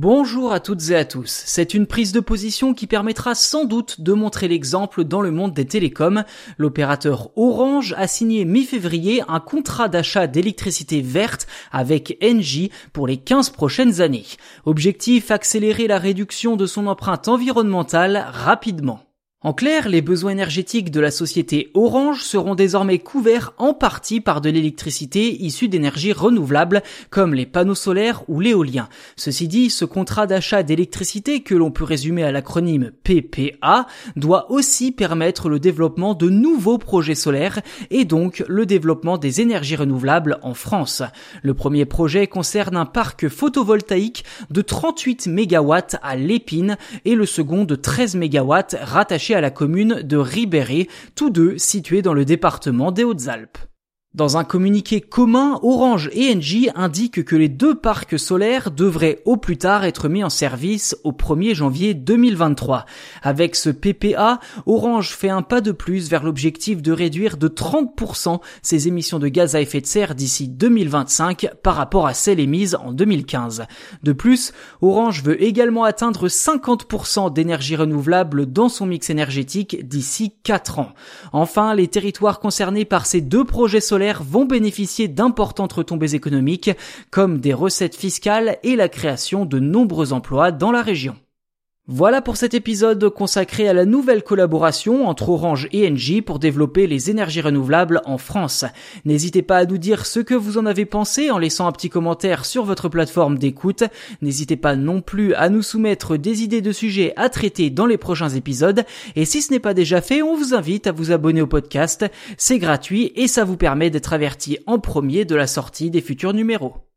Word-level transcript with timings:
Bonjour 0.00 0.52
à 0.52 0.60
toutes 0.60 0.90
et 0.90 0.94
à 0.94 1.04
tous. 1.04 1.42
C'est 1.44 1.74
une 1.74 1.88
prise 1.88 2.12
de 2.12 2.20
position 2.20 2.72
qui 2.72 2.86
permettra 2.86 3.34
sans 3.34 3.64
doute 3.64 4.00
de 4.00 4.12
montrer 4.12 4.46
l'exemple 4.46 5.02
dans 5.02 5.20
le 5.20 5.32
monde 5.32 5.54
des 5.54 5.64
télécoms. 5.64 6.22
L'opérateur 6.56 7.36
Orange 7.36 7.96
a 7.98 8.06
signé 8.06 8.44
mi-février 8.44 9.24
un 9.26 9.40
contrat 9.40 9.88
d'achat 9.88 10.28
d'électricité 10.28 11.00
verte 11.00 11.48
avec 11.72 12.16
Engie 12.22 12.70
pour 12.92 13.08
les 13.08 13.16
15 13.16 13.50
prochaines 13.50 14.00
années. 14.00 14.26
Objectif 14.66 15.32
accélérer 15.32 15.88
la 15.88 15.98
réduction 15.98 16.54
de 16.54 16.66
son 16.66 16.86
empreinte 16.86 17.26
environnementale 17.26 18.24
rapidement. 18.30 19.07
En 19.44 19.52
clair, 19.52 19.88
les 19.88 20.02
besoins 20.02 20.32
énergétiques 20.32 20.90
de 20.90 20.98
la 20.98 21.12
société 21.12 21.70
Orange 21.74 22.24
seront 22.24 22.56
désormais 22.56 22.98
couverts 22.98 23.54
en 23.56 23.72
partie 23.72 24.20
par 24.20 24.40
de 24.40 24.50
l'électricité 24.50 25.44
issue 25.44 25.68
d'énergies 25.68 26.12
renouvelables 26.12 26.82
comme 27.10 27.34
les 27.34 27.46
panneaux 27.46 27.76
solaires 27.76 28.24
ou 28.26 28.40
l'éolien. 28.40 28.88
Ceci 29.14 29.46
dit, 29.46 29.70
ce 29.70 29.84
contrat 29.84 30.26
d'achat 30.26 30.64
d'électricité 30.64 31.44
que 31.44 31.54
l'on 31.54 31.70
peut 31.70 31.84
résumer 31.84 32.24
à 32.24 32.32
l'acronyme 32.32 32.90
PPA 33.04 33.86
doit 34.16 34.50
aussi 34.50 34.90
permettre 34.90 35.48
le 35.48 35.60
développement 35.60 36.14
de 36.14 36.28
nouveaux 36.28 36.78
projets 36.78 37.14
solaires 37.14 37.60
et 37.92 38.04
donc 38.04 38.44
le 38.48 38.66
développement 38.66 39.18
des 39.18 39.40
énergies 39.40 39.76
renouvelables 39.76 40.40
en 40.42 40.54
France. 40.54 41.04
Le 41.44 41.54
premier 41.54 41.84
projet 41.84 42.26
concerne 42.26 42.76
un 42.76 42.86
parc 42.86 43.28
photovoltaïque 43.28 44.24
de 44.50 44.62
38 44.62 45.28
MW 45.28 45.74
à 46.02 46.16
Lépine 46.16 46.76
et 47.04 47.14
le 47.14 47.24
second 47.24 47.62
de 47.62 47.76
13 47.76 48.16
MW 48.16 48.52
rattaché 48.82 49.27
à 49.34 49.40
la 49.40 49.50
commune 49.50 50.02
de 50.02 50.16
Ribéry, 50.16 50.88
tous 51.14 51.30
deux 51.30 51.58
situés 51.58 52.02
dans 52.02 52.14
le 52.14 52.24
département 52.24 52.92
des 52.92 53.04
Hautes-Alpes. 53.04 53.58
Dans 54.14 54.38
un 54.38 54.42
communiqué 54.42 55.02
commun, 55.02 55.60
Orange 55.62 56.08
et 56.14 56.34
Engie 56.34 56.70
indiquent 56.74 57.26
que 57.26 57.36
les 57.36 57.50
deux 57.50 57.74
parcs 57.74 58.18
solaires 58.18 58.70
devraient 58.70 59.20
au 59.26 59.36
plus 59.36 59.58
tard 59.58 59.84
être 59.84 60.08
mis 60.08 60.24
en 60.24 60.30
service 60.30 60.96
au 61.04 61.12
1er 61.12 61.54
janvier 61.54 61.92
2023. 61.92 62.86
Avec 63.22 63.54
ce 63.54 63.68
PPA, 63.68 64.40
Orange 64.64 65.14
fait 65.14 65.28
un 65.28 65.42
pas 65.42 65.60
de 65.60 65.72
plus 65.72 66.08
vers 66.08 66.24
l'objectif 66.24 66.80
de 66.80 66.90
réduire 66.90 67.36
de 67.36 67.48
30% 67.48 68.40
ses 68.62 68.88
émissions 68.88 69.18
de 69.18 69.28
gaz 69.28 69.54
à 69.54 69.60
effet 69.60 69.82
de 69.82 69.86
serre 69.86 70.14
d'ici 70.14 70.48
2025 70.48 71.50
par 71.62 71.76
rapport 71.76 72.06
à 72.06 72.14
celles 72.14 72.40
émises 72.40 72.76
en 72.76 72.92
2015. 72.92 73.66
De 74.04 74.12
plus, 74.12 74.54
Orange 74.80 75.22
veut 75.22 75.40
également 75.42 75.84
atteindre 75.84 76.28
50% 76.28 77.30
d'énergie 77.30 77.76
renouvelable 77.76 78.46
dans 78.46 78.70
son 78.70 78.86
mix 78.86 79.10
énergétique 79.10 79.86
d'ici 79.86 80.32
4 80.44 80.78
ans. 80.78 80.94
Enfin, 81.34 81.74
les 81.74 81.88
territoires 81.88 82.40
concernés 82.40 82.86
par 82.86 83.04
ces 83.04 83.20
deux 83.20 83.44
projets 83.44 83.82
vont 84.20 84.44
bénéficier 84.44 85.08
d'importantes 85.08 85.72
retombées 85.72 86.14
économiques 86.14 86.70
comme 87.10 87.38
des 87.38 87.54
recettes 87.54 87.96
fiscales 87.96 88.58
et 88.62 88.76
la 88.76 88.88
création 88.88 89.44
de 89.44 89.58
nombreux 89.58 90.12
emplois 90.12 90.52
dans 90.52 90.72
la 90.72 90.82
région. 90.82 91.16
Voilà 91.90 92.20
pour 92.20 92.36
cet 92.36 92.52
épisode 92.52 93.08
consacré 93.08 93.66
à 93.66 93.72
la 93.72 93.86
nouvelle 93.86 94.22
collaboration 94.22 95.08
entre 95.08 95.30
Orange 95.30 95.68
et 95.72 95.90
Engie 95.90 96.20
pour 96.20 96.38
développer 96.38 96.86
les 96.86 97.08
énergies 97.08 97.40
renouvelables 97.40 98.02
en 98.04 98.18
France. 98.18 98.66
N'hésitez 99.06 99.40
pas 99.40 99.56
à 99.56 99.64
nous 99.64 99.78
dire 99.78 100.04
ce 100.04 100.20
que 100.20 100.34
vous 100.34 100.58
en 100.58 100.66
avez 100.66 100.84
pensé 100.84 101.30
en 101.30 101.38
laissant 101.38 101.66
un 101.66 101.72
petit 101.72 101.88
commentaire 101.88 102.44
sur 102.44 102.66
votre 102.66 102.90
plateforme 102.90 103.38
d'écoute. 103.38 103.84
N'hésitez 104.20 104.58
pas 104.58 104.76
non 104.76 105.00
plus 105.00 105.32
à 105.32 105.48
nous 105.48 105.62
soumettre 105.62 106.18
des 106.18 106.42
idées 106.42 106.60
de 106.60 106.72
sujets 106.72 107.14
à 107.16 107.30
traiter 107.30 107.70
dans 107.70 107.86
les 107.86 107.96
prochains 107.96 108.28
épisodes. 108.28 108.84
Et 109.16 109.24
si 109.24 109.40
ce 109.40 109.50
n'est 109.50 109.58
pas 109.58 109.72
déjà 109.72 110.02
fait, 110.02 110.20
on 110.20 110.36
vous 110.36 110.52
invite 110.52 110.88
à 110.88 110.92
vous 110.92 111.10
abonner 111.10 111.40
au 111.40 111.46
podcast. 111.46 112.04
C'est 112.36 112.58
gratuit 112.58 113.12
et 113.16 113.28
ça 113.28 113.44
vous 113.44 113.56
permet 113.56 113.88
d'être 113.88 114.12
averti 114.12 114.58
en 114.66 114.78
premier 114.78 115.24
de 115.24 115.34
la 115.34 115.46
sortie 115.46 115.90
des 115.90 116.02
futurs 116.02 116.34
numéros. 116.34 116.87